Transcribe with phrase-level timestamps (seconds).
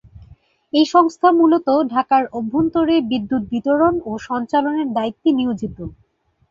[0.73, 5.77] এই সংস্থা মূলত ঢাকার অভ্যন্তরে বিদ্যুৎ বিতরণ ও সঞ্চালনের দায়িত্বে নিয়োজিত।